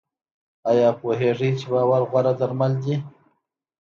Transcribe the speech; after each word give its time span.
ایا 0.69 0.89
پوهیږئ 0.99 1.51
چې 1.59 1.65
باور 1.71 2.01
غوره 2.09 2.33
درمل 2.39 2.73
دی؟ 2.83 2.95